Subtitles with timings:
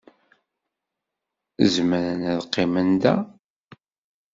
[1.73, 3.15] Zemren ad qqimen da.